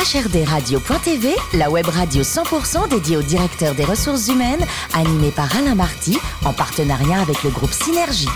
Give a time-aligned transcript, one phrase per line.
[0.00, 6.16] HRDRadio.tv, la web radio 100% dédiée au directeur des ressources humaines, animée par Alain Marty,
[6.46, 8.30] en partenariat avec le groupe Synergie.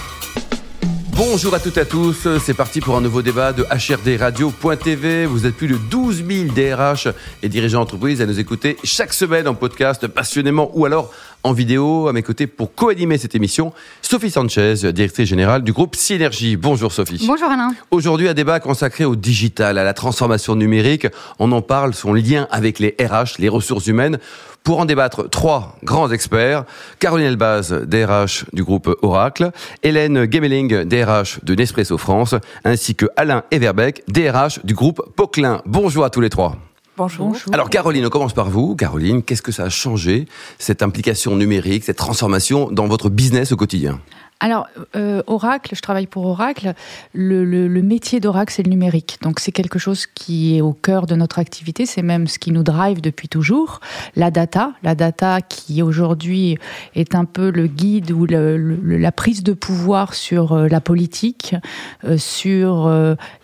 [1.16, 5.24] Bonjour à toutes et à tous, c'est parti pour un nouveau débat de HRDRadio.tv.
[5.24, 7.08] Vous êtes plus de 12 000 DRH
[7.42, 11.12] et dirigeants d'entreprise à nous écouter chaque semaine en podcast passionnément ou alors
[11.44, 12.08] en vidéo.
[12.08, 13.72] À mes côtés pour co-animer cette émission,
[14.02, 16.56] Sophie Sanchez, directrice générale du groupe Synergie.
[16.56, 17.24] Bonjour Sophie.
[17.26, 17.70] Bonjour Alain.
[17.90, 21.06] Aujourd'hui, un débat consacré au digital, à la transformation numérique.
[21.38, 24.18] On en parle, son lien avec les RH, les ressources humaines.
[24.64, 26.64] Pour en débattre, trois grands experts.
[26.98, 29.50] Caroline Elbaz, DRH du groupe Oracle,
[29.82, 35.60] Hélène Gemeling, DRH de Nespresso France, ainsi que Alain Everbeck, DRH du groupe Poquelin.
[35.66, 36.56] Bonjour à tous les trois.
[36.96, 37.34] Bonjour.
[37.52, 38.76] Alors Caroline, on commence par vous.
[38.76, 40.26] Caroline, qu'est-ce que ça a changé,
[40.58, 44.00] cette implication numérique, cette transformation dans votre business au quotidien?
[44.44, 46.74] Alors, euh, Oracle, je travaille pour Oracle.
[47.14, 49.16] Le, métier d'Oracle, c'est le numérique.
[49.22, 51.86] Donc, c'est quelque chose qui est au cœur de notre activité.
[51.86, 53.80] C'est même ce qui nous drive depuis toujours.
[54.16, 56.58] La data, la data qui aujourd'hui
[56.94, 61.56] est un peu le guide ou la prise de pouvoir sur euh, la politique,
[62.04, 62.86] euh, sur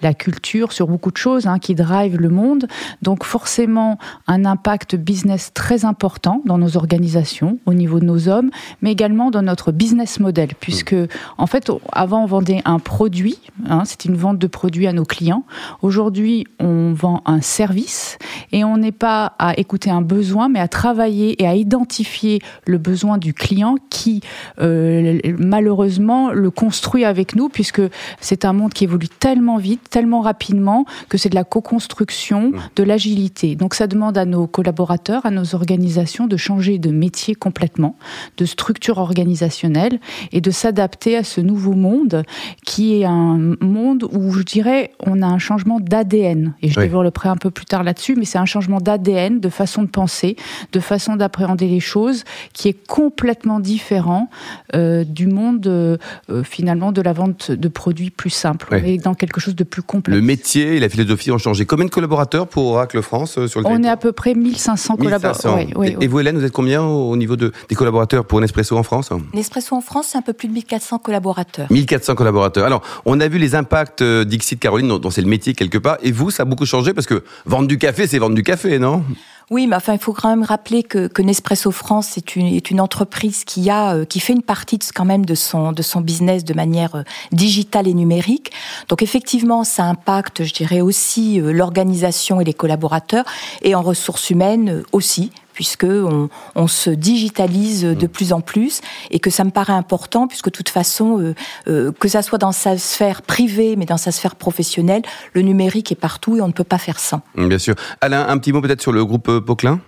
[0.03, 2.67] la culture, sur beaucoup de choses hein, qui drive le monde.
[3.01, 3.97] Donc, forcément,
[4.27, 8.51] un impact business très important dans nos organisations, au niveau de nos hommes,
[8.83, 11.07] mais également dans notre business model, puisque que,
[11.39, 13.39] en fait, avant, on vendait un produit,
[13.69, 15.45] hein, c'était une vente de produits à nos clients.
[15.83, 18.19] Aujourd'hui, on vend un service
[18.51, 22.79] et on n'est pas à écouter un besoin, mais à travailler et à identifier le
[22.79, 24.21] besoin du client qui,
[24.61, 27.83] euh, malheureusement, le construit avec nous, puisque
[28.21, 32.61] c'est un monde qui évolue tellement vite, tellement rapidement, que c'est de la co-construction, mmh.
[32.75, 33.55] de l'agilité.
[33.55, 37.95] Donc, ça demande à nos collaborateurs, à nos organisations de changer de métier complètement,
[38.39, 40.01] de structure organisationnelle
[40.33, 42.23] et de s'adapter s'adapter à ce nouveau monde
[42.65, 46.87] qui est un monde où je dirais on a un changement d'ADN et je oui.
[46.87, 50.37] développerai un peu plus tard là-dessus mais c'est un changement d'ADN de façon de penser
[50.71, 54.31] de façon d'appréhender les choses qui est complètement différent
[54.77, 55.97] euh, du monde euh,
[56.45, 58.93] finalement de la vente de produits plus simples oui.
[58.93, 61.87] et dans quelque chose de plus complexe le métier et la philosophie ont changé combien
[61.87, 63.91] de collaborateurs pour Oracle France euh, sur le on territoire?
[63.91, 64.97] est à peu près 1500, 1500.
[64.97, 68.77] collaborateurs oui, et vous Hélène vous êtes combien au niveau de, des collaborateurs pour Nespresso
[68.77, 69.11] en France?
[69.35, 71.67] Nespresso en France c'est un peu plus de 1400 collaborateurs.
[71.71, 72.67] 1400 collaborateurs.
[72.67, 75.79] Alors, on a vu les impacts euh, d'Ixit Caroline, dont, dont c'est le métier quelque
[75.79, 75.97] part.
[76.03, 78.79] Et vous, ça a beaucoup changé parce que vendre du café, c'est vendre du café,
[78.79, 79.03] non?
[79.51, 82.71] Oui, mais enfin, il faut quand même rappeler que, que Nespresso France est une, est
[82.71, 85.83] une entreprise qui a, euh, qui fait une partie de, quand même de son, de
[85.83, 88.53] son business de manière euh, digitale et numérique.
[88.89, 93.25] Donc effectivement, ça impacte, je dirais aussi l'organisation et les collaborateurs,
[93.63, 99.19] et en ressources humaines aussi, puisque on, on, se digitalise de plus en plus et
[99.19, 101.35] que ça me paraît important puisque de toute façon, euh,
[101.69, 105.03] euh, que ça soit dans sa sphère privée mais dans sa sphère professionnelle,
[105.35, 107.21] le numérique est partout et on ne peut pas faire sans.
[107.37, 107.75] Bien sûr.
[108.01, 109.81] Alain, un petit mot peut-être sur le groupe Poquelin,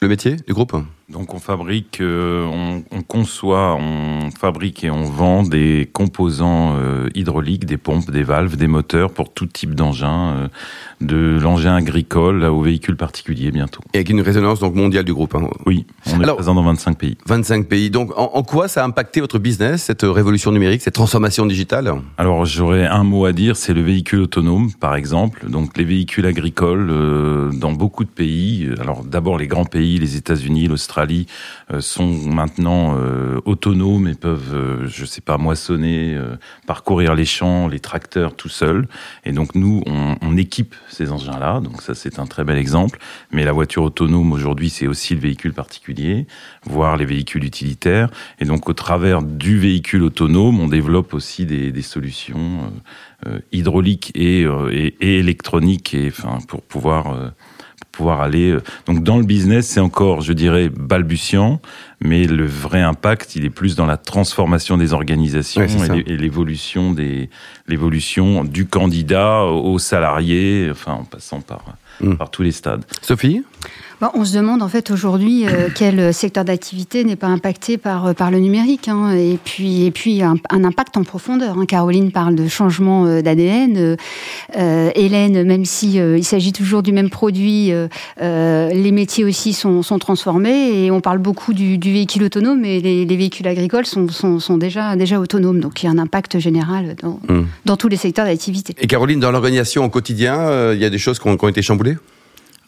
[0.00, 0.76] le métier du groupe?
[1.10, 7.10] Donc on fabrique, euh, on, on, conçoit, on fabrique et on vend des composants euh,
[7.14, 10.48] hydrauliques, des pompes, des valves, des moteurs pour tout type d'engin, euh,
[11.02, 13.82] de l'engin agricole au véhicule particulier bientôt.
[13.92, 15.34] Et avec une résonance donc mondiale du groupe.
[15.34, 15.50] Hein.
[15.66, 17.18] Oui, on est Alors, présent dans 25 pays.
[17.26, 17.90] 25 pays.
[17.90, 21.92] Donc en, en, quoi ça a impacté votre business, cette révolution numérique, cette transformation digitale?
[22.16, 25.50] Alors j'aurais un mot à dire, c'est le véhicule autonome par exemple.
[25.50, 28.70] Donc les véhicules agricoles dans beaucoup de pays.
[28.80, 30.93] Alors d'abord les grands pays, les États-Unis, l'Australie
[31.72, 36.18] Euh, sont maintenant euh, autonomes et peuvent, euh, je sais pas, moissonner,
[36.66, 38.86] parcourir les champs, les tracteurs tout seuls.
[39.24, 41.60] Et donc nous, on, on équipe ces engins-là.
[41.60, 42.98] Donc ça, c'est un très bel exemple.
[43.30, 46.26] Mais la voiture autonome aujourd'hui, c'est aussi le véhicule particulier,
[46.64, 48.10] voire les véhicules utilitaires.
[48.40, 52.72] Et donc au travers du véhicule autonome, on développe aussi des, solutions
[53.52, 57.32] hydrauliques et, et, et, électroniques, et enfin pour pouvoir
[57.94, 58.50] pouvoir aller.
[58.50, 61.60] Euh, donc dans le business, c'est encore, je dirais, balbutiant,
[62.00, 67.30] mais le vrai impact, il est plus dans la transformation des organisations et l'évolution des
[67.66, 71.64] l'évolution du candidat au salarié, enfin en passant par
[72.00, 72.14] mmh.
[72.14, 72.84] par tous les stades.
[73.00, 73.42] Sophie?
[74.14, 78.12] On se demande en fait aujourd'hui euh, quel secteur d'activité n'est pas impacté par, euh,
[78.12, 78.88] par le numérique.
[78.88, 81.58] Hein, et puis, et puis un, un, impact en profondeur.
[81.58, 81.66] Hein.
[81.66, 83.96] Caroline parle de changement euh, d'ADN.
[84.56, 87.72] Euh, Hélène, même si euh, il s'agit toujours du même produit,
[88.20, 90.84] les métiers aussi sont, sont, transformés.
[90.84, 94.40] Et on parle beaucoup du, du véhicule autonome, mais les, les véhicules agricoles sont, sont,
[94.40, 95.60] sont, déjà, déjà autonomes.
[95.60, 97.44] Donc il y a un impact général dans, mmh.
[97.64, 98.74] dans tous les secteurs d'activité.
[98.80, 101.48] Et Caroline, dans l'organisation au quotidien, il y a des choses qui ont, qui ont
[101.48, 101.96] été chamboulées?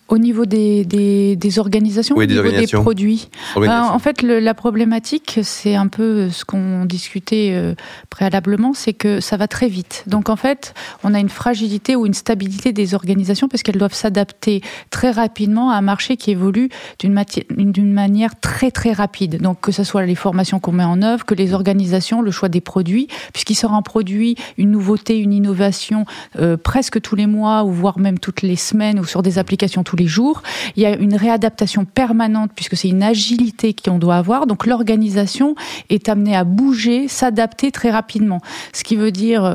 [0.08, 2.78] Au niveau des, des, des organisations, Oui, au des niveau organisations.
[2.78, 3.28] des produits.
[3.56, 3.88] Organisation.
[3.90, 7.74] Ben, en fait, le- la problématique, c'est un peu ce qu'on discutait euh,
[8.08, 10.04] préalablement, c'est que ça va très vite.
[10.06, 13.94] Donc en fait, on a une fragilité ou une stabilité des organisations parce qu'elles doivent
[13.94, 14.60] s'adapter
[14.90, 16.68] très rapidement à un marché qui évolue
[17.00, 19.40] d'une manière très très rapide.
[19.42, 22.48] Donc que ce soit les formations qu'on met en œuvre, que les organisations, le choix
[22.48, 26.04] des produits, puisqu'il sort un produit, une nouveauté, une innovation
[26.38, 29.82] euh, presque tous les mois ou voire même toutes les semaines ou sur des applications
[29.82, 30.42] tous les jours.
[30.76, 34.46] Il y a une réadaptation permanente puisque c'est une agilité qu'on doit avoir.
[34.46, 35.54] Donc l'organisation
[35.90, 38.40] est amenée à bouger, s'adapter très rapidement.
[38.72, 39.54] Ce qui veut dire euh,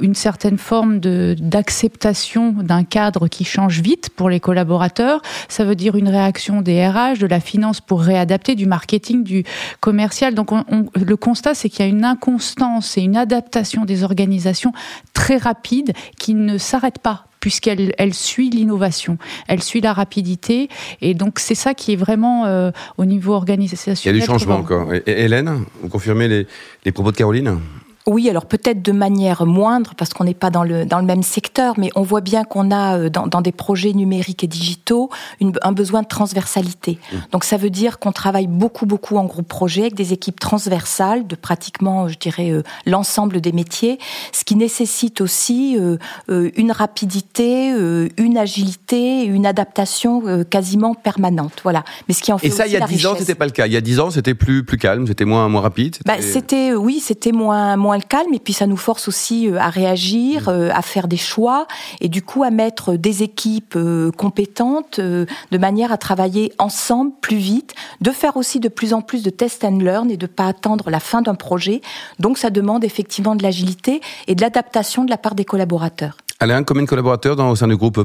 [0.00, 5.20] une certaine forme d'acceptation d'un cadre qui change vite pour les collaborateurs.
[5.48, 9.44] Ça veut dire une réaction des RH, de la finance pour réadapter, du marketing, du
[9.80, 10.34] commercial.
[10.34, 14.02] Donc on- on- le constat, c'est qu'il y a une inconstance et une adaptation des
[14.02, 14.72] organisations
[15.12, 19.18] très rapide qui ne s'arrête pas puisqu'elle elle suit l'innovation,
[19.48, 20.68] elle suit la rapidité,
[21.02, 24.20] et donc c'est ça qui est vraiment euh, au niveau Il y a organisationnel.
[24.20, 24.94] du changement encore.
[24.94, 26.46] Et Hélène, vous confirmez les,
[26.84, 27.58] les propos de Caroline?
[28.06, 31.22] Oui, alors peut-être de manière moindre parce qu'on n'est pas dans le dans le même
[31.22, 35.08] secteur, mais on voit bien qu'on a euh, dans, dans des projets numériques et digitaux
[35.40, 36.98] une- un besoin de transversalité.
[37.30, 41.26] Donc ça veut dire qu'on travaille beaucoup beaucoup en groupe projet avec des équipes transversales
[41.26, 43.98] de pratiquement, je dirais, euh, l'ensemble des métiers,
[44.32, 45.96] ce qui nécessite aussi euh,
[46.28, 51.60] euh, une rapidité, euh, une agilité, une adaptation euh, quasiment permanente.
[51.62, 51.84] Voilà.
[52.08, 53.46] Mais ce qui en fait Et ça, aussi il y a 10 ans, c'était pas
[53.46, 53.66] le cas.
[53.66, 55.96] Il y a 10 ans, c'était plus, plus calme, c'était moins, moins rapide.
[56.04, 59.58] Bah, c'était oui, c'était moins moins le calme et puis ça nous force aussi euh,
[59.58, 61.66] à réagir, euh, à faire des choix
[62.00, 67.12] et du coup à mettre des équipes euh, compétentes euh, de manière à travailler ensemble
[67.20, 70.26] plus vite, de faire aussi de plus en plus de test and learn et de
[70.26, 71.80] pas attendre la fin d'un projet.
[72.18, 76.16] Donc ça demande effectivement de l'agilité et de l'adaptation de la part des collaborateurs.
[76.40, 77.98] Alain, combien de collaborateurs dans, au sein du groupe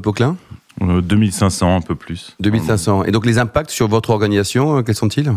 [0.81, 2.35] Euh, 2500, un peu plus.
[2.39, 3.05] 2500.
[3.05, 5.31] Et donc les impacts sur votre organisation, euh, quels sont-ils?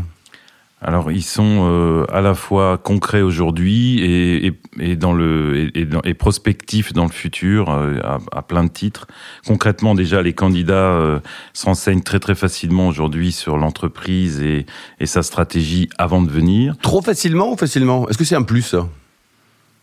[0.82, 5.86] Alors ils sont euh, à la fois concrets aujourd'hui et, et, et dans le et,
[6.04, 9.06] et prospectifs dans le futur euh, à, à plein de titres.
[9.46, 11.20] Concrètement déjà les candidats euh,
[11.52, 14.64] s'enseignent très très facilement aujourd'hui sur l'entreprise et,
[15.00, 16.74] et sa stratégie avant de venir.
[16.80, 18.08] Trop facilement ou facilement?
[18.08, 18.88] Est-ce que c'est un plus ça?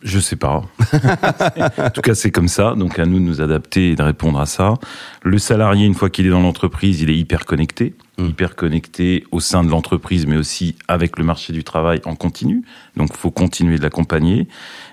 [0.00, 0.62] Je sais pas.
[1.78, 2.74] en tout cas, c'est comme ça.
[2.76, 4.74] Donc, à nous de nous adapter et de répondre à ça.
[5.22, 7.94] Le salarié, une fois qu'il est dans l'entreprise, il est hyper connecté.
[8.16, 8.26] Mm.
[8.26, 12.62] Hyper connecté au sein de l'entreprise, mais aussi avec le marché du travail en continu.
[12.96, 14.46] Donc, faut continuer de l'accompagner.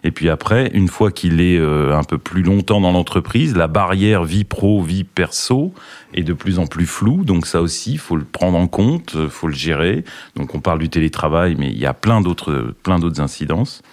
[0.04, 3.68] Et puis après, une fois qu'il est euh, un peu plus longtemps dans l'entreprise, la
[3.68, 5.72] barrière vie pro, vie perso
[6.16, 7.24] est de plus en plus floue.
[7.24, 10.04] Donc, ça aussi, faut le prendre en compte, faut le gérer.
[10.36, 13.84] Donc, on parle du télétravail, mais il y a plein d'autres, plein d'autres incidences.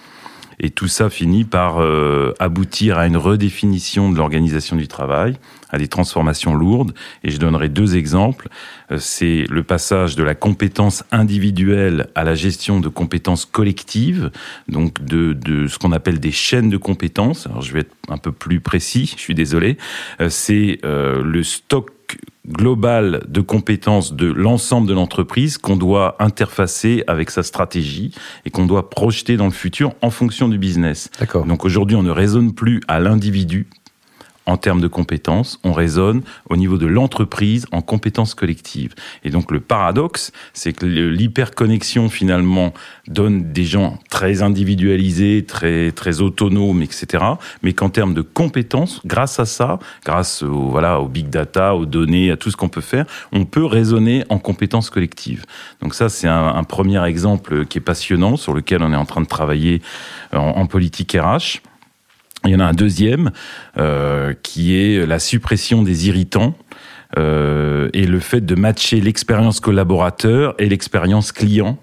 [0.59, 5.37] Et tout ça finit par euh, aboutir à une redéfinition de l'organisation du travail,
[5.69, 6.93] à des transformations lourdes.
[7.23, 8.49] Et je donnerai deux exemples.
[8.91, 14.31] Euh, C'est le passage de la compétence individuelle à la gestion de compétences collectives,
[14.67, 17.47] donc de, de ce qu'on appelle des chaînes de compétences.
[17.47, 19.77] Alors je vais être un peu plus précis, je suis désolé.
[20.21, 21.89] Euh, C'est le stock
[22.47, 28.13] global de compétences de l'ensemble de l'entreprise qu'on doit interfacer avec sa stratégie
[28.45, 31.09] et qu'on doit projeter dans le futur en fonction du business.
[31.47, 33.67] Donc aujourd'hui, on ne raisonne plus à l'individu
[34.45, 38.93] en termes de compétences, on raisonne au niveau de l'entreprise en compétences collectives.
[39.23, 42.73] Et donc le paradoxe, c'est que l'hyperconnexion finalement
[43.07, 47.23] donne des gens très individualisés, très très autonomes, etc.
[47.61, 51.85] Mais qu'en termes de compétences, grâce à ça, grâce au voilà au big data, aux
[51.85, 55.45] données, à tout ce qu'on peut faire, on peut raisonner en compétences collectives.
[55.81, 59.05] Donc ça, c'est un, un premier exemple qui est passionnant sur lequel on est en
[59.05, 59.81] train de travailler
[60.33, 61.61] en, en politique RH.
[62.45, 63.31] Il y en a un deuxième
[63.77, 66.55] euh, qui est la suppression des irritants
[67.17, 71.77] euh, et le fait de matcher l'expérience collaborateur et l'expérience client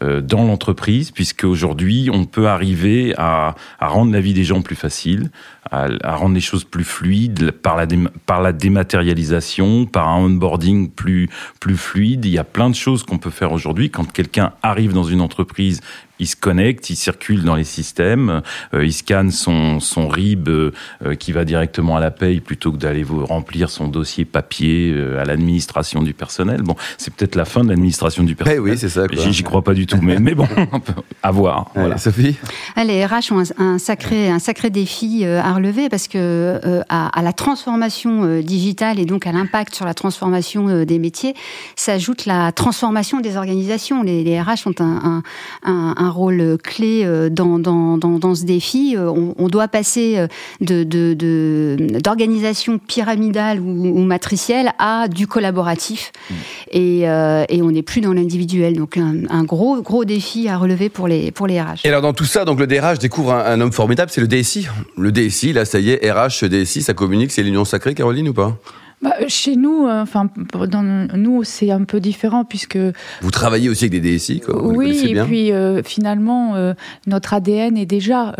[0.00, 4.74] dans l'entreprise, puisque aujourd'hui on peut arriver à, à rendre la vie des gens plus
[4.76, 5.30] facile,
[5.70, 7.86] à, à rendre les choses plus fluides par la,
[8.26, 11.28] par la dématérialisation, par un onboarding plus,
[11.60, 12.24] plus fluide.
[12.24, 13.90] Il y a plein de choses qu'on peut faire aujourd'hui.
[13.90, 15.80] Quand quelqu'un arrive dans une entreprise,
[16.18, 18.42] il se connecte, il circule dans les systèmes,
[18.74, 20.70] euh, il scanne son, son RIB euh,
[21.04, 24.92] euh, qui va directement à la paye plutôt que d'aller vous remplir son dossier papier
[24.94, 26.62] euh, à l'administration du personnel.
[26.62, 28.60] Bon, c'est peut-être la fin de l'administration du Eh personnel.
[28.60, 29.06] oui, c'est ça.
[29.10, 29.98] J'y j'y crois pas du du tout.
[30.00, 30.46] Mais, mais bon,
[31.22, 31.70] à voir.
[31.74, 31.98] Voilà.
[31.98, 32.36] Sophie
[32.76, 38.40] Les RH ont un, sacré, un sacré défi à relever parce que à, la transformation
[38.40, 41.34] digitale et donc à l'impact sur la transformation des métiers,
[41.76, 44.02] s'ajoute la transformation des organisations.
[44.02, 45.22] Les, les RH ont un,
[45.64, 48.96] un, un, rôle clé dans, dans, dans, dans ce défi.
[48.98, 50.26] On, on doit passer
[50.60, 56.12] de, de, d'organisation pyramidale ou, ou, matricielle à du collaboratif.
[56.30, 56.34] Mmh.
[56.72, 58.76] Et, et on n'est plus dans l'individuel.
[58.76, 61.84] Donc un, gros, gros défi à relever pour les, pour les RH.
[61.84, 64.68] Et alors dans tout ça, donc le DRH découvre un, homme formidable, c'est le DSI.
[64.96, 68.34] Le DSI, là, ça y est, RH, DSI, ça communique, c'est l'union sacrée, Caroline, ou
[68.34, 68.58] pas?
[69.02, 70.28] Bah, chez nous, euh, enfin,
[70.68, 72.78] dans nous, c'est un peu différent puisque
[73.20, 74.64] vous travaillez aussi avec des DSI, quoi.
[74.64, 76.74] oui, et puis euh, finalement, euh,
[77.08, 78.34] notre ADN est déjà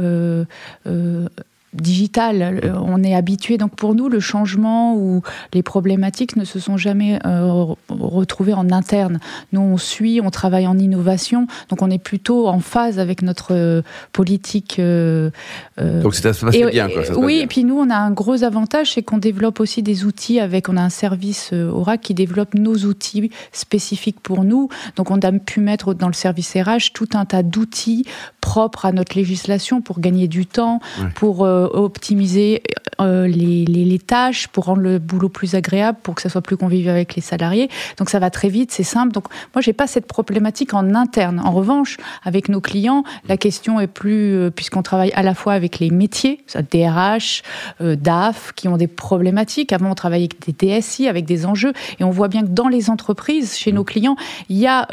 [1.75, 2.43] digital.
[2.43, 6.77] Euh, on est habitué, donc pour nous, le changement ou les problématiques ne se sont
[6.77, 9.19] jamais euh, retrouvées en interne.
[9.53, 13.55] Nous, on suit, on travaille en innovation, donc on est plutôt en phase avec notre
[13.55, 14.79] euh, politique.
[14.79, 17.19] donc ça se passe bien, quoi.
[17.19, 20.41] oui, et puis nous, on a un gros avantage, c'est qu'on développe aussi des outils
[20.41, 24.69] avec, on a un service Oracle qui développe nos outils spécifiques pour nous.
[24.97, 28.05] Donc on a pu mettre dans le service RH tout un tas d'outils
[28.41, 30.81] propres à notre législation pour gagner du temps,
[31.15, 32.63] pour euh, optimiser
[33.01, 36.57] euh, les, les, tâches, pour rendre le boulot plus agréable, pour que ça soit plus
[36.57, 37.69] convivial avec les salariés.
[37.99, 39.13] Donc ça va très vite, c'est simple.
[39.13, 41.41] Donc moi, j'ai pas cette problématique en interne.
[41.41, 45.53] En revanche, avec nos clients, la question est plus, euh, puisqu'on travaille à la fois
[45.53, 47.43] avec les métiers, DRH,
[47.81, 49.73] DAF, qui ont des problématiques.
[49.73, 52.69] Avant, on travaillait avec des DSI, avec des enjeux, et on voit bien que dans
[52.69, 54.17] les entreprises, chez nos clients,
[54.49, 54.87] il y a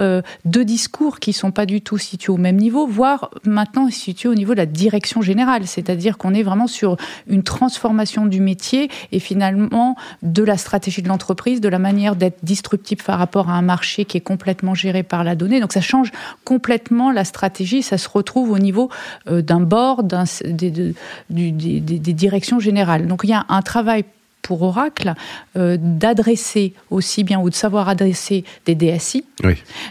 [0.45, 4.35] deux discours qui sont pas du tout situés au même niveau, voire maintenant situés au
[4.35, 5.67] niveau de la direction générale.
[5.67, 6.97] C'est-à-dire qu'on est vraiment sur
[7.27, 12.39] une transformation du métier et finalement de la stratégie de l'entreprise, de la manière d'être
[12.43, 15.59] disruptif par rapport à un marché qui est complètement géré par la donnée.
[15.59, 16.11] Donc ça change
[16.43, 18.89] complètement la stratégie, ça se retrouve au niveau
[19.27, 20.93] euh, d'un board, des,
[21.29, 23.07] des, directions générales.
[23.07, 24.03] Donc il y a un travail
[24.41, 25.13] pour Oracle
[25.57, 29.25] euh, d'adresser aussi bien ou de savoir adresser des DSI,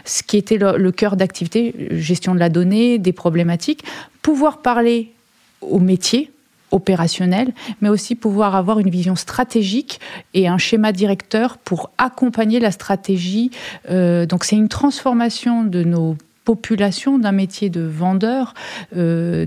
[0.05, 3.83] ce qui était le, le cœur d'activité, gestion de la donnée, des problématiques,
[4.21, 5.13] pouvoir parler
[5.61, 6.31] au métier,
[6.71, 9.99] opérationnel, mais aussi pouvoir avoir une vision stratégique
[10.33, 13.51] et un schéma directeur pour accompagner la stratégie.
[13.89, 18.53] Euh, donc c'est une transformation de nos populations d'un métier de vendeur.
[18.95, 19.45] Euh,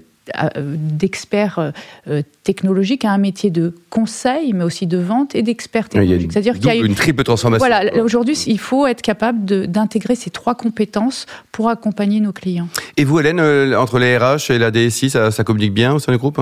[0.57, 1.73] d'experts
[2.07, 6.33] euh, technologiques à un métier de conseil, mais aussi de vente et d'experts technologiques.
[6.33, 7.67] C'est-à-dire qu'il y a une, triple transformation.
[7.67, 12.69] Voilà, aujourd'hui, il faut être capable d'intégrer ces trois compétences pour accompagner nos clients.
[12.97, 13.41] Et vous, Hélène,
[13.75, 16.41] entre les RH et la DSI, ça, ça communique bien au sein du groupe?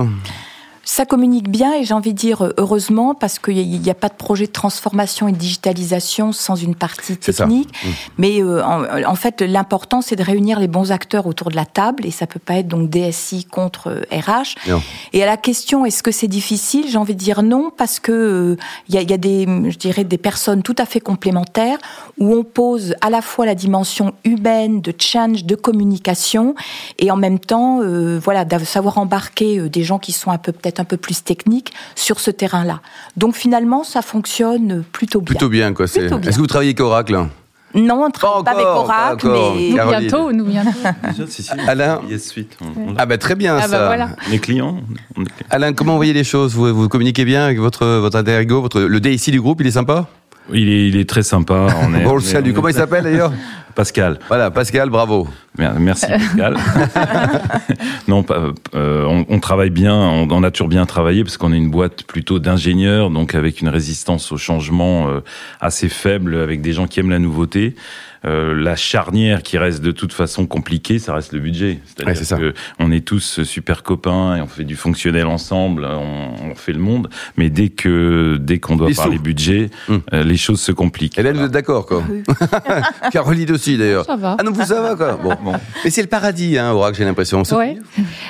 [0.83, 4.09] Ça communique bien et j'ai envie de dire euh, heureusement parce qu'il n'y a, pas
[4.09, 7.69] de projet de transformation et de digitalisation sans une partie technique.
[7.69, 7.89] Mmh.
[8.17, 12.05] Mais euh, en, fait, l'important c'est de réunir les bons acteurs autour de la table
[12.05, 14.69] et ça peut pas être donc DSI contre RH.
[14.69, 14.77] Euh,
[15.13, 18.57] et à la question est-ce que c'est difficile, j'ai envie de dire non parce que
[18.89, 21.77] il y, a, y, a, des, je dirais, des personnes tout à fait complémentaires
[22.19, 26.55] où on pose à la fois la dimension humaine de change, de communication
[26.97, 27.81] et en même temps,
[28.19, 31.73] voilà, de savoir embarquer des gens qui sont un peu peut-être un peu plus technique
[31.95, 32.81] sur ce terrain-là.
[33.17, 35.25] Donc finalement, ça fonctionne plutôt bien.
[35.25, 35.85] Plutôt bien, quoi.
[35.85, 37.27] Est-ce que vous travaillez avec Oracle
[37.73, 40.71] non, on ne travaille pas, avec Oracle, mais nous bientôt, nous bientôt.
[41.67, 42.57] Alain, Suite.
[42.97, 43.85] ah bah très bien ah bah ça.
[43.85, 44.09] voilà.
[44.29, 44.81] Les clients.
[45.49, 46.53] Alain, comment vous voyez les choses?
[46.53, 49.71] Vous, vous communiquez bien avec votre votre intergo, votre le DSI du groupe, il est
[49.71, 50.09] sympa?
[50.53, 51.67] Il est, il est très sympa.
[51.81, 52.53] On, est, on le salue.
[52.53, 53.31] Comment il s'appelle d'ailleurs
[53.75, 54.19] Pascal.
[54.27, 55.29] Voilà, Pascal, bravo.
[55.57, 56.57] Merci Pascal.
[58.07, 61.57] non, euh, on, on, travaille bien, on, on, a toujours bien travaillé parce qu'on est
[61.57, 65.21] une boîte plutôt d'ingénieurs, donc avec une résistance au changement euh,
[65.61, 67.75] assez faible, avec des gens qui aiment la nouveauté.
[68.23, 71.79] Euh, la charnière qui reste de toute façon compliquée, ça reste le budget.
[71.85, 76.55] C'est-à-dire que on est tous super copains et on fait du fonctionnel ensemble, on, on
[76.55, 77.09] fait le monde.
[77.35, 80.01] Mais dès que dès qu'on doit parler budget, hum.
[80.13, 81.17] euh, les choses se compliquent.
[81.17, 82.03] Hélène, vous êtes d'accord quoi
[83.11, 84.05] Caroline aussi d'ailleurs.
[84.05, 84.37] Ça va.
[84.39, 85.53] Ah non, vous ça va quoi bon, bon.
[85.83, 87.41] Mais c'est le paradis, hein, Oracle, j'ai l'impression.
[87.53, 87.77] Ouais.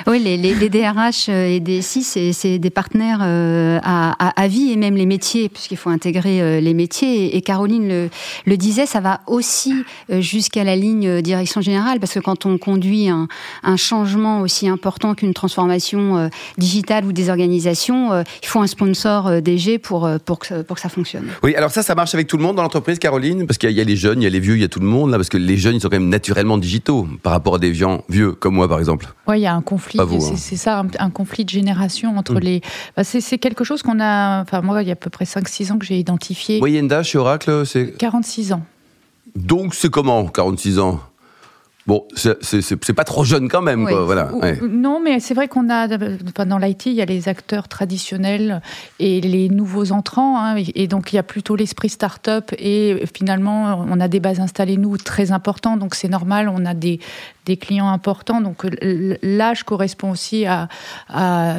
[0.06, 4.72] Oui, les, les, les, DRH et DSI, c'est des partenaires euh, à, à, à, vie
[4.72, 7.36] et même les métiers, puisqu'il faut intégrer les métiers.
[7.36, 8.08] Et, Caroline le,
[8.46, 12.46] le disait, ça va aussi euh, jusqu'à la ligne euh, direction générale, parce que quand
[12.46, 13.28] on conduit un,
[13.62, 19.42] un changement aussi important qu'une transformation euh, digitale ou des organisations, il faut un sponsor
[19.42, 21.26] DG pour, pour, que, pour que ça fonctionne.
[21.42, 23.46] Oui, alors ça, ça marche avec tout le monde dans l'entreprise, Caroline?
[23.46, 24.80] Parce qu'il y a les jeunes, il y a les vieux, il y a tout
[24.80, 27.56] le monde, là, parce que les jeunes, ils sont quand même naturellement digitaux par rapport
[27.56, 29.06] à des vieux, vieux comme moi, par exemple.
[29.26, 30.06] Oui, il y a un conflit, hein.
[30.36, 32.40] c'est ça, un, conflit de génération entre mm.
[32.40, 32.60] les...
[32.96, 34.42] Bah, c'est quelque chose qu'on a...
[34.42, 36.58] Enfin, moi, il y a à peu près 5-6 ans que j'ai identifié.
[36.58, 37.96] Moyenne d'âge chez Oracle, c'est...
[37.98, 38.62] 46 ans.
[39.34, 41.00] Donc c'est comment, 46 ans?
[41.84, 44.30] Bon, c'est pas trop jeune quand même, quoi, voilà.
[44.62, 48.62] Non, mais c'est vrai qu'on a, dans l'IT, il y a les acteurs traditionnels
[49.00, 53.84] et les nouveaux entrants, hein, et donc il y a plutôt l'esprit start-up, et finalement,
[53.88, 57.00] on a des bases installées, nous, très importantes, donc c'est normal, on a des,
[57.46, 58.64] des clients importants, donc
[59.20, 60.68] l'âge correspond aussi à,
[61.08, 61.56] à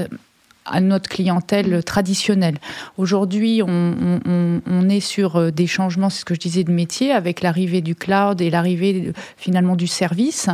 [0.65, 2.57] à notre clientèle traditionnelle.
[2.97, 6.71] Aujourd'hui, on, on, on, est sur euh, des changements, c'est ce que je disais, de
[6.71, 10.49] métier, avec l'arrivée du cloud et l'arrivée finalement du service.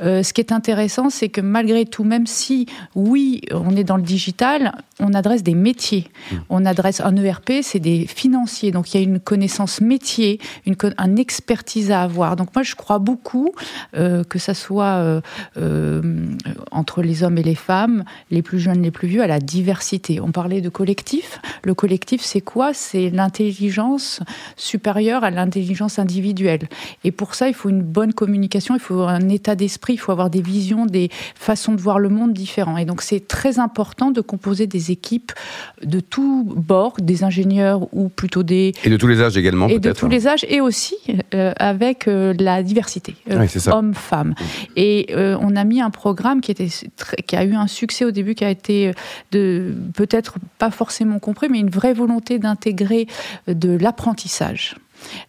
[0.00, 3.96] Euh, ce qui est intéressant, c'est que malgré tout, même si, oui, on est dans
[3.96, 6.06] le digital, on adresse des métiers.
[6.08, 6.36] Mmh.
[6.50, 8.70] On adresse un ERP, c'est des financiers.
[8.70, 12.36] Donc, il y a une connaissance métier, une, un expertise à avoir.
[12.36, 13.52] Donc, moi, je crois beaucoup
[13.96, 15.20] euh, que ça soit euh,
[15.56, 16.02] euh,
[16.70, 20.20] entre les hommes et les femmes, les plus jeunes, les plus vieux, à la diversité.
[20.20, 21.40] On parlait de collectif.
[21.62, 22.74] Le collectif, c'est quoi?
[22.74, 24.20] C'est l'intelligence
[24.56, 26.68] supérieure à l'intelligence individuelle.
[27.04, 30.12] Et pour ça, il faut une bonne communication, il faut un état d'esprit, il faut
[30.12, 32.76] avoir des visions, des façons de voir le monde différents.
[32.76, 35.32] Et donc, c'est très important de composer des équipes
[35.82, 38.72] de tous bords, des ingénieurs ou plutôt des...
[38.84, 40.96] Et de tous les âges également, Et de tous les âges, et aussi
[41.34, 44.34] euh, avec euh, la diversité, euh, hommes-femmes.
[44.76, 45.06] Et
[45.40, 46.68] on a mis un programme qui, était
[47.26, 48.92] qui a eu un succès au début, qui a été
[49.32, 49.37] de
[49.94, 53.06] peut-être pas forcément compris, mais une vraie volonté d'intégrer
[53.46, 54.76] de l'apprentissage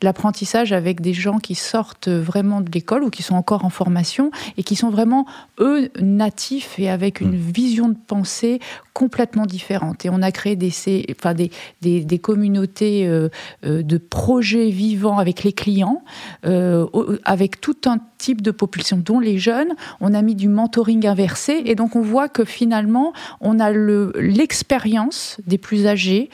[0.02, 4.32] l'apprentissage avec des gens qui sortent vraiment de l'école ou qui sont encore en formation
[4.58, 5.26] et qui sont vraiment,
[5.60, 7.52] eux, natifs et avec une mmh.
[7.52, 8.60] vision de pensée
[9.00, 10.06] complètement différente.
[10.06, 10.74] Et on a créé des,
[11.12, 13.30] enfin des, des, communautés euh,
[13.64, 16.04] euh, de projets vivants avec les clients,
[16.46, 16.86] euh,
[17.24, 19.74] avec tout un type de population, dont les jeunes.
[20.02, 25.38] On a mis du mentoring inversé et donc on voit que finalement, on a l'expérience
[25.48, 26.30] des plus âgés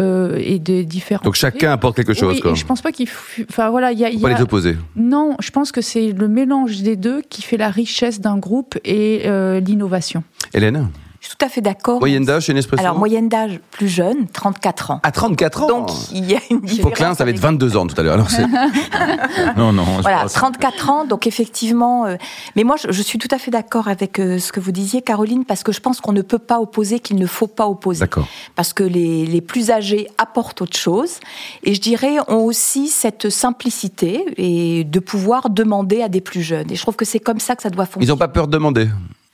[0.00, 1.24] et des différents.
[1.24, 2.40] Donc chacun apporte quelque chose.
[2.44, 3.08] Oui, je pense pas qu'il.
[3.48, 4.10] Enfin voilà, il y a.
[4.20, 4.76] pas les opposer.
[4.96, 8.78] Non, je pense que c'est le mélange des deux qui fait la richesse d'un groupe
[8.84, 9.22] et
[9.60, 10.22] l'innovation.
[10.54, 10.88] Hélène?
[11.30, 12.00] Tout à fait d'accord.
[12.00, 15.00] Moyenne d'âge chez Nespresso Alors, moyenne d'âge plus jeune, 34 ans.
[15.04, 16.98] À 34 ans Donc, il y a une différence.
[16.98, 18.14] Faut ça va être 22 ans tout à l'heure.
[18.14, 18.28] Alors,
[19.56, 19.84] non, non.
[20.02, 22.06] Voilà, 34 ans, donc effectivement.
[22.06, 22.16] Euh,
[22.56, 25.44] mais moi, je, suis tout à fait d'accord avec euh, ce que vous disiez, Caroline,
[25.44, 28.00] parce que je pense qu'on ne peut pas opposer, qu'il ne faut pas opposer.
[28.00, 28.26] D'accord.
[28.56, 31.20] Parce que les, les plus âgés apportent autre chose.
[31.62, 36.72] Et je dirais, ont aussi cette simplicité et de pouvoir demander à des plus jeunes.
[36.72, 38.06] Et je trouve que c'est comme ça que ça doit fonctionner.
[38.06, 38.88] Ils n'ont pas peur de demander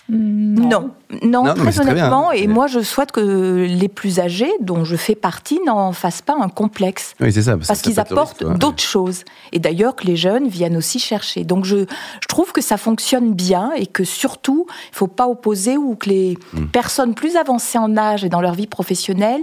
[0.08, 0.90] non,
[1.22, 2.30] non, très honnêtement.
[2.32, 6.36] Et moi, je souhaite que les plus âgés, dont je fais partie, n'en fassent pas
[6.40, 7.14] un complexe.
[7.20, 7.56] Oui, c'est ça.
[7.56, 9.24] Parce, qu'ils apportent d'autres choses.
[9.52, 11.44] Et d'ailleurs, que les jeunes viennent aussi chercher.
[11.44, 11.78] Donc, je,
[12.20, 15.96] je trouve que ça fonctionne bien et que surtout, il ne faut pas opposer ou
[15.96, 16.66] que les hmm.
[16.66, 19.42] personnes plus avancées en âge et dans leur vie professionnelle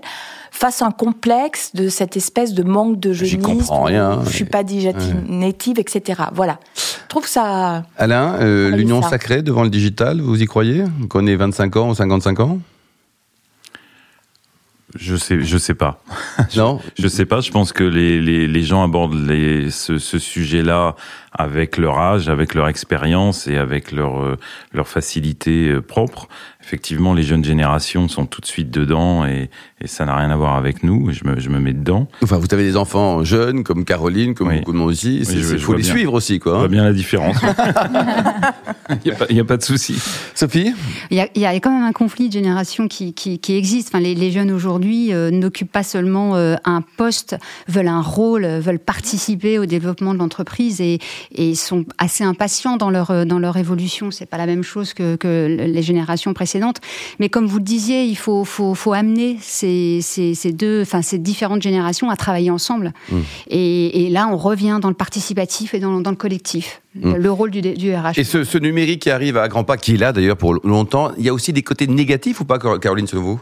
[0.53, 3.37] face un complexe de cette espèce de manque de jeunisme.
[3.37, 4.21] J'y comprends rien.
[4.25, 4.91] Je suis pas déjà
[5.27, 6.21] native, etc.
[6.33, 6.59] Voilà.
[7.13, 7.83] Je trouve ça.
[7.95, 11.93] Alain, euh, l'union sacrée devant le digital, vous y croyez Qu'on ait 25 ans ou
[11.93, 12.59] 55 ans
[14.95, 16.01] je sais, je sais pas.
[16.55, 17.41] Non, je, sais pas.
[17.41, 20.95] Je pense que les, les, les gens abordent les, ce, ce sujet-là
[21.31, 24.37] avec leur âge, avec leur expérience et avec leur euh,
[24.71, 26.27] leur facilité euh, propre
[26.63, 29.49] effectivement, les jeunes générations sont tout de suite dedans et,
[29.85, 31.11] ça n'a rien à voir avec nous.
[31.11, 32.07] Je me, je me, mets dedans.
[32.21, 35.17] Enfin, vous avez des enfants jeunes comme Caroline, comme beaucoup de monde aussi.
[35.17, 36.55] Il faut les suivre aussi, quoi.
[36.55, 37.35] On voit bien la différence.
[39.03, 40.01] Il n'y a, pas de souci.
[40.35, 40.73] Sophie?
[41.11, 43.89] Il y, a, quand même un conflit de génération qui, qui, existe.
[43.89, 47.35] Enfin, les, jeunes aujourd'hui euh, n'occupent pas seulement euh, un poste,
[47.67, 50.99] veulent un rôle, veulent participer au développement de l'entreprise et,
[51.35, 54.11] et, sont assez impatients dans leur, dans leur évolution.
[54.11, 56.52] C'est pas la même chose que, que les générations précédentes
[57.19, 61.01] mais comme vous le disiez, il faut, faut, faut amener ces, ces, ces, deux, enfin,
[61.01, 62.93] ces différentes générations à travailler ensemble.
[63.11, 63.17] Mmh.
[63.49, 66.81] Et, et, là, on revient dans le participatif et dans, dans le collectif.
[66.95, 67.15] Mm.
[67.15, 68.17] le rôle du, du, RH.
[68.17, 71.11] Et ce, ce, numérique qui arrive à grands pas, qui est là d'ailleurs pour longtemps,
[71.17, 73.41] il y a aussi des côtés négatifs ou pas, Caroline, selon vous?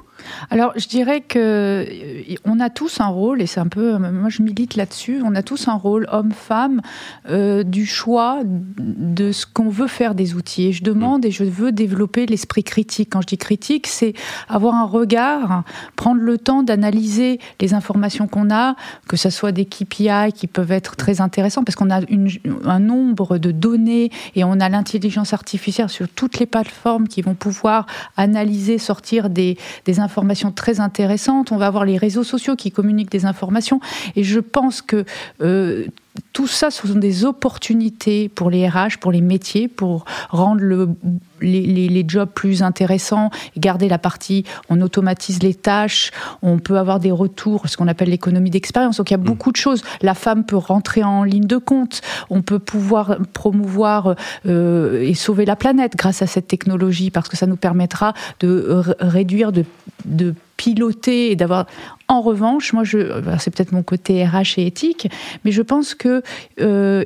[0.50, 4.30] Alors, je dirais que euh, on a tous un rôle, et c'est un peu, moi
[4.30, 6.82] je milite là-dessus, on a tous un rôle, homme-femme,
[7.30, 10.68] euh, du choix de ce qu'on veut faire des outils.
[10.68, 13.10] Et je demande et je veux développer l'esprit critique.
[13.12, 14.14] Quand je dis critique, c'est
[14.50, 15.64] avoir un regard,
[15.96, 18.76] prendre le temps d'analyser les informations qu'on a,
[19.08, 22.02] que ce soit des KPI qui peuvent être très intéressants, parce qu'on a
[22.66, 27.36] un nombre de données et on a l'intelligence artificielle sur toutes les plateformes qui vont
[27.36, 27.86] pouvoir
[28.18, 30.11] analyser, sortir des, des informations
[30.52, 31.52] très intéressantes.
[31.52, 33.80] On va avoir les réseaux sociaux qui communiquent des informations
[34.16, 35.06] et je pense que
[35.42, 35.86] euh,
[36.34, 40.90] tout ça, ce sont des opportunités pour les RH, pour les métiers, pour rendre le,
[41.42, 46.78] les, les, les, jobs plus intéressants, garder la partie, on automatise les tâches, on peut
[46.78, 48.98] avoir des retours, ce qu'on appelle l'économie d'expérience.
[48.98, 49.24] Donc il y a mm.
[49.24, 49.84] beaucoup de choses.
[50.02, 55.46] La femme peut rentrer en ligne de compte, on peut pouvoir promouvoir euh, et sauver
[55.46, 59.66] la planète grâce à cette technologie, parce que ça nous permettra de réduire, de,
[60.06, 61.66] de piloter et d'avoir.
[62.08, 63.00] En revanche, moi, je,
[63.40, 65.10] c'est peut-être mon côté RH et éthique,
[65.44, 66.22] mais je pense que
[66.60, 67.04] euh,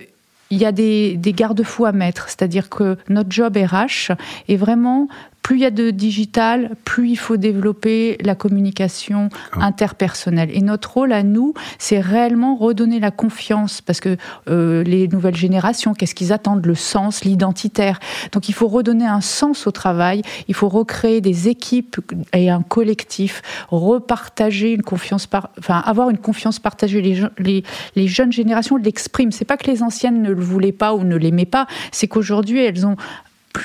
[0.50, 2.28] il y a des, garde-fous à mettre.
[2.28, 4.12] C'est-à-dire que notre job RH
[4.50, 5.08] est vraiment
[5.46, 9.66] plus il y a de digital, plus il faut développer la communication ah.
[9.66, 10.50] interpersonnelle.
[10.52, 14.18] Et notre rôle à nous, c'est réellement redonner la confiance, parce que
[14.50, 16.66] euh, les nouvelles générations, qu'est-ce qu'ils attendent?
[16.66, 18.00] Le sens, l'identitaire.
[18.32, 21.98] Donc il faut redonner un sens au travail, il faut recréer des équipes
[22.34, 27.04] et un collectif, repartager une confiance, par, enfin avoir une confiance partagée.
[27.04, 27.64] Les, les,
[27.96, 29.32] les jeunes générations l'expriment.
[29.32, 32.66] C'est pas que les anciennes ne le voulaient pas ou ne l'aimaient pas, c'est qu'aujourd'hui
[32.66, 32.96] elles ont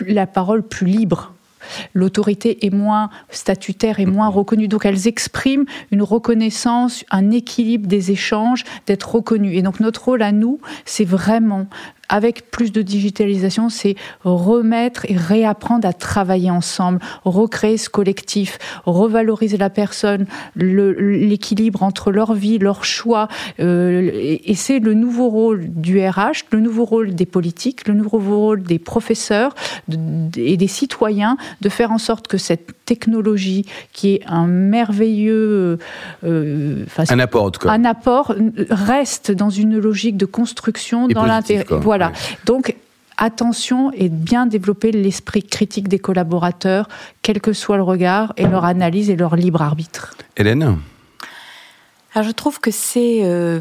[0.07, 1.33] la parole plus libre
[1.95, 4.69] l'autorité est moins statutaire et moins reconnue.
[4.69, 9.55] Donc elles expriment une reconnaissance, un équilibre des échanges, d'être reconnues.
[9.55, 11.67] Et donc notre rôle à nous, c'est vraiment
[12.11, 13.95] avec plus de digitalisation, c'est
[14.25, 22.35] remettre et réapprendre à travailler ensemble, recréer ce collectif, revaloriser la personne, l'équilibre entre leur
[22.35, 23.29] vie, leur choix.
[23.61, 28.19] Euh, et, c'est le nouveau rôle du RH, le nouveau rôle des politiques, le nouveau
[28.19, 29.55] rôle des professeurs
[30.37, 35.79] et des citoyens de faire en sorte que cette technologie, qui est un merveilleux...
[36.25, 37.71] Euh, un apport, en tout cas.
[37.71, 38.35] Un apport,
[38.69, 41.65] reste dans une logique de construction, dans l'intérêt.
[41.71, 42.00] Voilà
[42.45, 42.75] donc,
[43.21, 46.89] attention et bien développer l'esprit critique des collaborateurs,
[47.23, 50.17] quel que soit le regard et leur analyse et leur libre arbitre.
[50.37, 50.79] Hélène
[52.15, 53.61] Alors je trouve que c'est euh,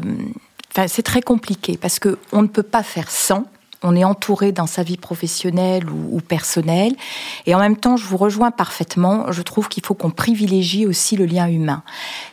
[0.86, 3.44] c'est très compliqué parce que on ne peut pas faire sans
[3.82, 6.94] on est entouré dans sa vie professionnelle ou, personnelle.
[7.46, 9.32] Et en même temps, je vous rejoins parfaitement.
[9.32, 11.82] Je trouve qu'il faut qu'on privilégie aussi le lien humain.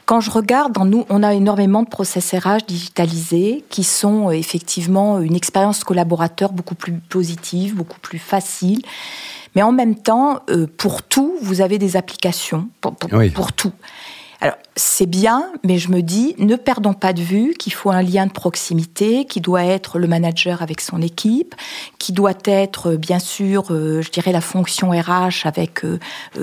[0.05, 4.31] Quand je regarde, dans nous, on a énormément de process RH digitalisés qui sont euh,
[4.31, 8.81] effectivement une expérience collaborateur beaucoup plus positive, beaucoup plus facile.
[9.55, 12.95] Mais en même temps, euh, pour tout, vous avez des applications pour,
[13.33, 13.73] pour tout.
[14.39, 18.03] Alors, c'est bien, mais je me dis, ne perdons pas de vue qu'il faut un
[18.03, 21.55] lien de proximité, qui doit être le manager avec son équipe,
[21.97, 25.99] qui doit être, euh, bien sûr, euh, je dirais, la fonction RH avec euh,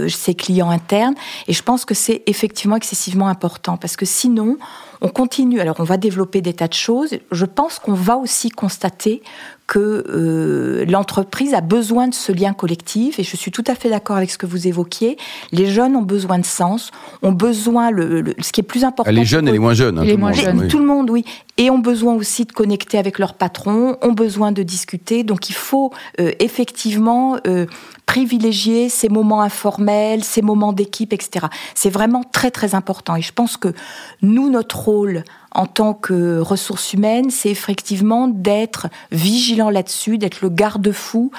[0.09, 1.15] ses clients internes.
[1.47, 4.59] Et je pense que c'est effectivement excessivement important, parce que sinon,
[5.01, 5.61] on continue.
[5.61, 7.11] Alors, on va développer des tas de choses.
[7.31, 9.23] Je pense qu'on va aussi constater
[9.67, 13.89] que euh, l'entreprise a besoin de ce lien collectif et je suis tout à fait
[13.89, 15.17] d'accord avec ce que vous évoquiez.
[15.53, 16.91] Les jeunes ont besoin de sens,
[17.23, 19.11] ont besoin le, ce qui est plus important.
[19.11, 19.99] Les jeunes et les moins jeunes.
[19.99, 20.69] Hein, les moins jeunes.
[20.69, 21.25] Tout le monde, oui.
[21.57, 25.25] Et ont besoin aussi de connecter avec leur patron, ont besoin de discuter.
[25.25, 27.67] Donc il faut euh, effectivement euh,
[28.15, 31.47] privilégier ces moments informels, ces moments d'équipe, etc.
[31.75, 33.17] C'est vraiment très très important.
[33.17, 33.75] Et je pense que
[34.23, 40.49] nous, notre rôle en tant que ressources humaines, c'est effectivement d'être vigilant là-dessus, d'être le
[40.49, 41.33] garde-fou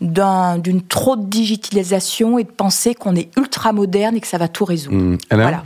[0.00, 4.48] d'une trop de digitalisation et de penser qu'on est ultra moderne et que ça va
[4.48, 4.96] tout résoudre.
[4.96, 5.18] Mmh.
[5.32, 5.64] Voilà.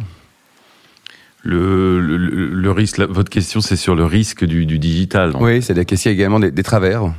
[1.44, 5.30] Le, le, risque, votre question, c'est sur le risque du, digital.
[5.38, 7.12] Oui, c'est la question également des travers.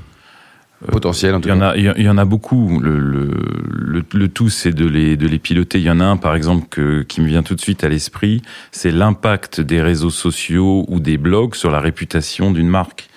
[0.83, 2.79] Euh, potentiel en tout il y En a, il y en a beaucoup.
[2.79, 5.79] Le, le, le, tout, c'est de les, de les piloter.
[5.79, 7.89] Il y en a un, par exemple, que, qui me vient tout de suite à
[7.89, 13.09] l'esprit, c'est l'impact des réseaux sociaux ou des blogs sur la réputation d'une marque.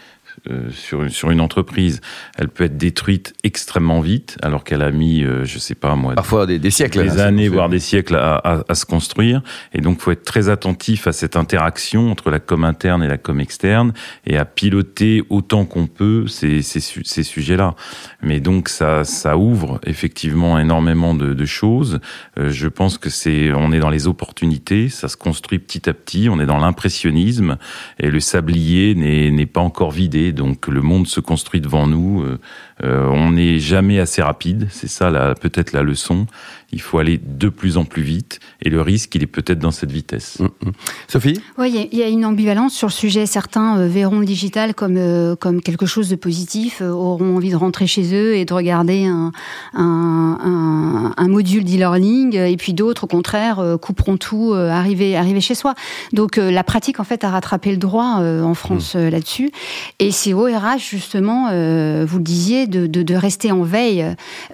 [0.49, 2.01] Euh, sur, sur une entreprise,
[2.39, 6.15] elle peut être détruite extrêmement vite, alors qu'elle a mis, euh, je sais pas moi,
[6.15, 9.43] parfois des, des siècles, des années, voire des siècles à, à, à, se construire.
[9.75, 13.19] Et donc, faut être très attentif à cette interaction entre la com interne et la
[13.19, 13.93] com externe,
[14.25, 17.75] et à piloter autant qu'on peut ces, ces, ces sujets-là.
[18.23, 22.01] Mais donc, ça, ça ouvre effectivement énormément de, de choses.
[22.39, 25.93] Euh, je pense que c'est, on est dans les opportunités, ça se construit petit à
[25.93, 26.31] petit.
[26.31, 27.59] On est dans l'impressionnisme,
[27.99, 32.23] et le sablier n'est pas encore vidé donc le monde se construit devant nous.
[32.23, 32.39] Euh,
[32.83, 36.27] euh, on n'est jamais assez rapide, c'est ça peut-être la leçon.
[36.73, 39.73] Il faut aller de plus en plus vite et le risque, il est peut-être dans
[39.73, 40.39] cette vitesse.
[40.39, 40.73] Mm, mm.
[41.09, 43.27] Sophie Oui, il y, a une ambivalence sur le sujet.
[43.27, 47.57] Certains euh, verront le digital comme, euh, comme quelque chose de positif, auront envie de
[47.57, 49.33] rentrer chez eux et de regarder un,
[49.75, 55.75] un, un, module d'e-learning et puis d'autres, au contraire, couperont tout, arriver, arriver chez soi.
[56.13, 59.09] Donc la pratique, en fait, a rattrapé le droit en France mm.
[59.09, 59.51] là-dessus.
[59.99, 64.05] Et c'est au RH, justement, vous le disiez, de, de, rester en veille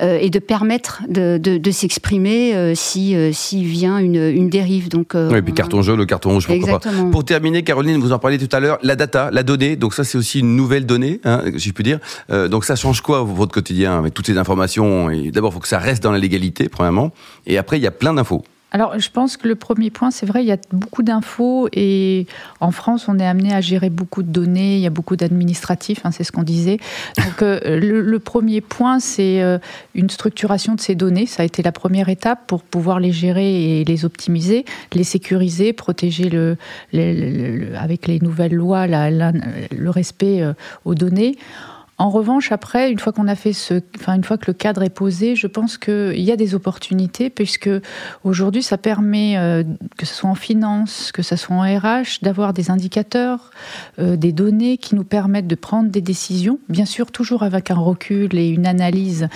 [0.01, 4.89] et de permettre de, de s'exprimer supprimer si s'il vient une, une dérive.
[4.89, 6.91] Donc, oui, et puis carton jaune, le carton rouge, pourquoi pas.
[7.11, 9.77] Pour terminer, Caroline, vous en parliez tout à l'heure, la data, la donnée.
[9.77, 11.99] Donc ça, c'est aussi une nouvelle donnée, hein, si je puis dire.
[12.49, 15.09] donc ça change quoi votre quotidien avec toutes ces informations?
[15.33, 17.13] D'abord, il faut que ça reste dans la légalité, premièrement.
[17.47, 18.45] Et après, il y a plein d'infos.
[18.77, 22.27] Alors, je pense que le premier point, c'est vrai, il y a beaucoup d'infos et
[22.61, 26.01] en France, on est amené à gérer beaucoup de données, il y a beaucoup d'administratifs,
[26.05, 26.77] hein, c'est ce qu'on disait.
[27.17, 29.57] Donc, euh, le, premier point, c'est euh,
[29.95, 31.25] une structuration de ces données.
[31.25, 35.73] Ça a été la première étape pour pouvoir les gérer et les optimiser, les sécuriser,
[35.73, 36.59] protéger le,
[37.81, 40.53] avec les nouvelles lois le respect euh,
[40.85, 41.39] aux données.
[41.99, 44.83] En revanche, après, une fois qu'on a fait ce, enfin une fois que le cadre
[44.83, 47.71] est posé, je pense qu'il y a des opportunités puisque
[48.23, 49.63] aujourd'hui, ça permet euh,
[49.97, 53.51] que ce soit en finance, que ce soit en RH, d'avoir des indicateurs,
[53.99, 56.59] euh, des données qui nous permettent de prendre des décisions.
[56.69, 59.29] Bien sûr, toujours avec un recul et une analyse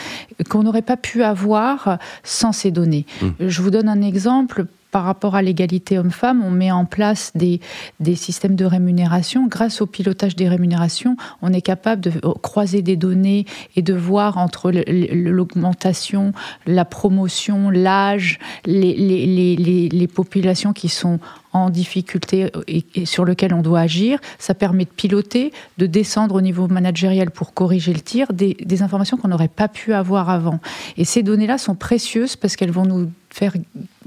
[0.51, 3.07] qu'on n'aurait pas pu avoir sans ces données.
[3.23, 3.29] Mmh.
[3.41, 7.61] Je vous donne un exemple par rapport à l'égalité homme-femme, on met en place des,
[8.01, 9.47] des systèmes de rémunération.
[9.47, 12.11] Grâce au pilotage des rémunérations, on est capable de
[12.43, 16.33] croiser des données et de voir entre l'augmentation,
[16.67, 19.27] la promotion, l'âge, les, les,
[19.57, 21.21] les, les, populations qui sont
[21.53, 24.19] en difficulté et, sur lequel on doit agir.
[24.39, 28.83] Ça permet de piloter, de descendre au niveau managériel pour corriger le tir, des, des
[28.83, 30.61] informations qu'on n'aurait pas pu avoir avant.
[30.97, 33.55] Et ces données-là sont précieuses parce qu'elles vont nous faire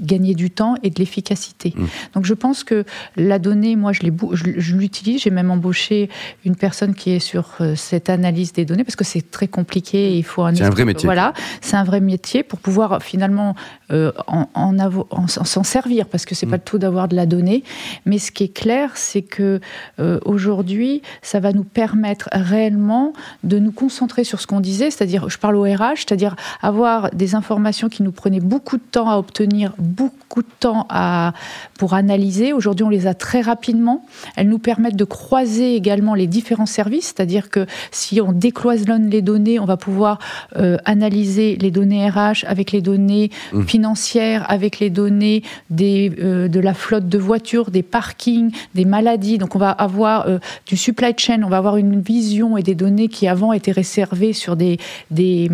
[0.00, 1.72] gagner du temps et de l'efficacité.
[1.76, 1.86] Mmh.
[2.14, 2.84] Donc je pense que
[3.16, 6.10] la donnée, moi je l'utilise, j'ai même embauché
[6.44, 10.16] une personne qui est sur euh, cette analyse des données parce que c'est très compliqué,
[10.16, 10.54] il faut un...
[10.54, 11.06] C'est un vrai métier.
[11.06, 13.54] Voilà, c'est un vrai métier pour pouvoir finalement
[13.90, 16.50] euh, en, en, s'en servir parce que c'est mmh.
[16.50, 17.62] pas le tout d'avoir de la donnée,
[18.04, 19.60] mais ce qui est clair, c'est que
[20.00, 25.28] euh, aujourd'hui, ça va nous permettre réellement de nous concentrer sur ce qu'on disait, c'est-à-dire,
[25.28, 29.13] je parle au RH, c'est-à-dire avoir des informations qui nous prenaient beaucoup de temps à
[29.18, 31.32] obtenir beaucoup de temps à,
[31.78, 32.52] pour analyser.
[32.52, 34.04] Aujourd'hui, on les a très rapidement.
[34.36, 39.22] Elles nous permettent de croiser également les différents services, c'est-à-dire que si on décloisonne les
[39.22, 40.18] données, on va pouvoir
[40.56, 43.62] euh, analyser les données RH avec les données mmh.
[43.64, 49.38] financières, avec les données des, euh, de la flotte de voitures, des parkings, des maladies.
[49.38, 52.74] Donc on va avoir euh, du supply chain, on va avoir une vision et des
[52.74, 54.78] données qui avant étaient réservées sur des,
[55.10, 55.50] des,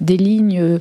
[0.00, 0.78] des lignes...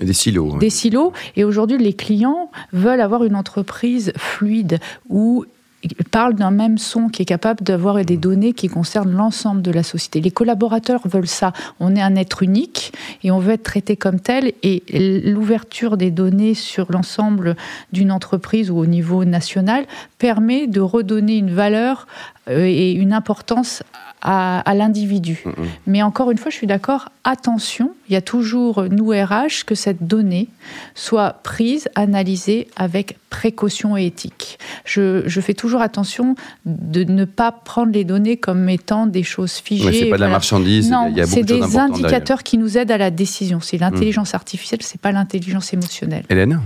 [0.00, 0.58] des silos.
[0.58, 1.12] Des silos.
[1.36, 4.78] Et aujourd'hui, les clients veulent avoir une entreprise fluide
[5.08, 5.44] où
[5.82, 9.70] ils parlent d'un même son qui est capable d'avoir des données qui concernent l'ensemble de
[9.70, 10.20] la société.
[10.20, 11.52] Les collaborateurs veulent ça.
[11.78, 14.52] On est un être unique et on veut être traité comme tel.
[14.62, 14.82] Et
[15.24, 17.54] l'ouverture des données sur l'ensemble
[17.92, 19.86] d'une entreprise ou au niveau national
[20.18, 22.06] permet de redonner une valeur
[22.48, 23.82] euh, et une importance
[24.22, 25.42] à, l'individu.
[25.44, 25.66] Mm, mm.
[25.86, 29.74] Mais encore une fois, je suis d'accord, attention, il y a toujours, nous RH, que
[29.74, 30.48] cette donnée
[30.94, 34.58] soit prise, analysée avec précaution et éthique.
[34.84, 39.54] Je, je fais toujours attention de ne pas prendre les données comme étant des choses
[39.54, 39.92] figées.
[39.92, 40.90] C'est pas de la marchandise.
[40.90, 43.60] Non, c'est des indicateurs qui nous aident à la décision.
[43.60, 46.24] C'est l'intelligence artificielle, c'est pas l'intelligence émotionnelle.
[46.28, 46.60] Hélène?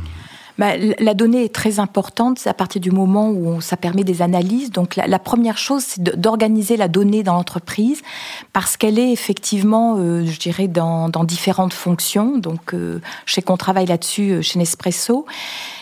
[0.58, 4.70] Bah, la donnée est très importante à partir du moment où ça permet des analyses.
[4.70, 8.02] Donc la, première chose, c'est d'organiser la donnée dans l'entreprise
[8.52, 12.38] parce qu'elle est effectivement, euh, je dirais, dans, différentes fonctions.
[12.38, 15.26] Donc euh, je sais qu'on travaille là-dessus euh, chez Nespresso.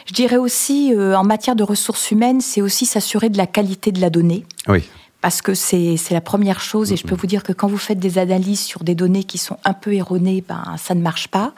[0.06, 4.00] Je dirais aussi, en matière de ressources humaines, c'est aussi s'assurer de la qualité de
[4.00, 4.44] la donnée.
[4.66, 4.82] Oui
[5.20, 7.98] parce que c'est la première chose et je peux vous dire que quand vous faites
[7.98, 11.52] des analyses sur des données qui sont un peu erronées, ben ça ne marche pas.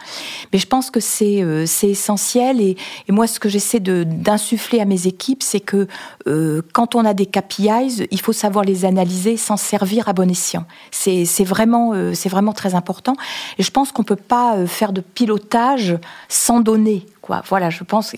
[0.53, 2.77] Mais je pense que c'est euh, essentiel et,
[3.09, 5.87] et, moi ce que j'essaie d'insuffler à mes équipes, c'est que
[6.27, 10.31] euh, quand on a des KPIs, il faut savoir les analyser sans servir à bon
[10.31, 10.67] escient.
[10.91, 13.15] C'est vraiment euh, vraiment très important
[13.59, 15.97] et je pense qu'on peut pas euh, faire de pilotage
[16.29, 17.07] sans données.
[17.21, 17.43] Quoi.
[17.49, 18.15] Voilà, je pense.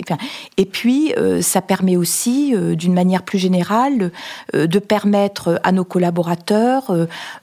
[0.56, 4.12] Et puis, euh, ça permet aussi, d'une manière plus générale,
[4.54, 6.92] de permettre à nos collaborateurs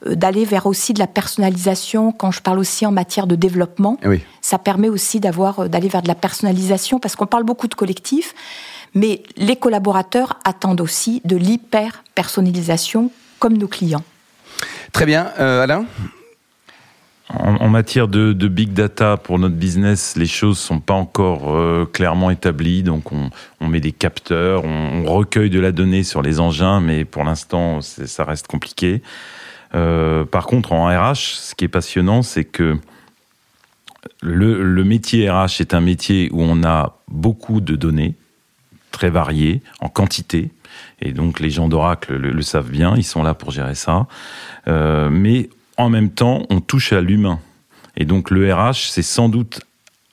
[0.06, 2.12] d'aller vers aussi de la personnalisation.
[2.12, 4.22] Quand je parle aussi en matière de développement, oui.
[4.40, 8.34] ça permet aussi d'avoir d'aller vers de la personnalisation parce qu'on parle beaucoup de collectifs,
[8.94, 14.04] mais les collaborateurs attendent aussi de l'hyper personnalisation comme nos clients.
[14.92, 15.86] Très bien, Alain?
[17.38, 22.30] En, matière de, big data pour notre business, les choses sont pas encore euh, clairement
[22.30, 22.82] établies.
[22.82, 27.24] Donc, on, met des capteurs, on, recueille de la donnée sur les engins, mais pour
[27.24, 29.02] l'instant, ça reste compliqué.
[29.74, 32.76] Euh, par contre, en RH, ce qui est passionnant, c'est que
[34.20, 38.14] le, métier RH est un métier où on a beaucoup de données
[38.90, 40.50] très variées en quantité.
[41.00, 44.06] Et donc, les gens d'Oracle le, savent bien, ils sont là pour gérer ça.
[44.68, 47.40] Euh, mais en même temps, on touche à l'humain.
[47.96, 49.60] Et donc le RH, c'est sans doute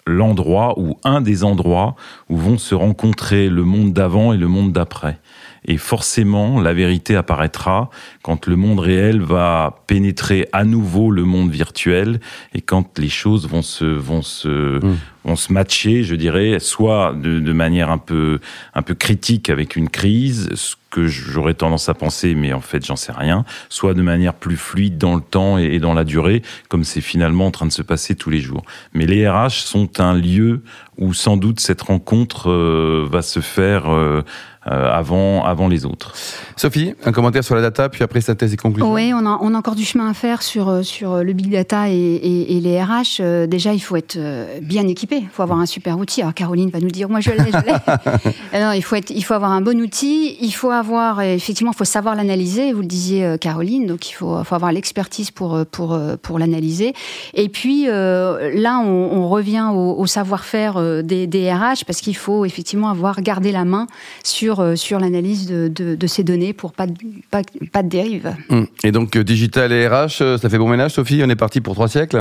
[0.06, 1.95] l'endroit ou un des endroits
[2.30, 5.19] où vont se rencontrer le monde d'avant et le monde d'après.
[5.65, 7.89] Et forcément, la vérité apparaîtra
[8.22, 12.19] quand le monde réel va pénétrer à nouveau le monde virtuel
[12.54, 14.98] et quand les choses vont se vont se mmh.
[15.26, 18.39] vont se matcher, je dirais, soit de, de, manière un peu
[18.74, 22.86] un peu critique avec une crise, ce que j'aurais tendance à penser, mais en fait
[22.86, 26.41] j'en sais rien, soit de manière plus fluide dans le temps et dans la durée,
[26.67, 28.63] comme c'est finalement en train de se passer tous les jours.
[28.93, 30.63] Mais les RH sont un lieu
[30.98, 34.24] où sans doute cette rencontre euh, va se faire euh,
[34.63, 36.13] avant, avant les autres.
[36.58, 38.91] Sophie, un commentaire sur la data, puis après synthèse et conclusion.
[38.91, 41.50] Oui, on a, on a encore du chemin à faire sur, euh, sur le big
[41.50, 43.22] data et, et, et les RH.
[43.22, 44.17] Euh, déjà, il faut être
[44.62, 45.19] bien équipé.
[45.22, 46.22] Il faut avoir un super outil.
[46.22, 48.60] Alors, Caroline va nous dire, moi, je l'ai, je l'ai.
[48.60, 50.38] non, il faut, être, il faut avoir un bon outil.
[50.41, 52.74] Il faut avoir, effectivement, il faut savoir l'analyser.
[52.74, 53.88] Vous le disiez, Caroline.
[53.88, 56.93] Donc, il faut, faut avoir l'expertise pour, pour, pour l'analyser.
[57.34, 62.43] Et puis, là, on, on revient au, au savoir-faire des, des RH parce qu'il faut
[62.43, 63.88] effectivement avoir gardé la main
[64.24, 66.94] sur euh, sur, l'analyse de, ces données pour pas de,
[67.30, 68.34] pas, pas de dérive.
[68.50, 68.68] Hum.
[68.84, 71.22] Et donc, euh, digital et RH, euh, ça fait bon ménage, Sophie?
[71.24, 72.18] On est parti pour trois siècles?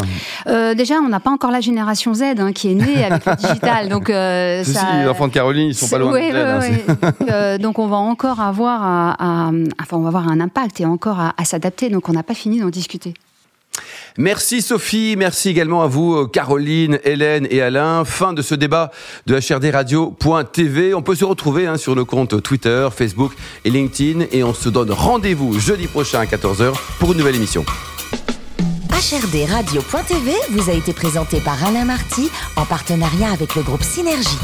[0.47, 3.89] Déjà, on n'a pas encore la génération Z hein, qui est née avec le digital.
[3.89, 6.71] Donc, ça, si, les enfants de Caroline, ils sont pas loin de Z,
[7.31, 11.19] hein, donc, on va encore avoir, à, enfin, on va avoir un impact et encore
[11.21, 11.89] à s'adapter.
[11.89, 13.15] Donc, on n'a pas fini d'en discuter.
[14.21, 18.05] Merci Sophie, merci également à vous euh, Caroline, Hélène et Alain.
[18.05, 18.91] Fin de ce débat
[19.27, 20.93] de HRDRadio.tv.
[20.93, 23.33] On peut se retrouver hein, sur nos comptes Twitter, Facebook
[23.65, 27.65] et LinkedIn et on se donne rendez-vous jeudi prochain à 14h pour une nouvelle émission.
[28.91, 34.39] HRDRadio.tv vous a été présenté par Alain Marty en partenariat avec le groupe Synergie.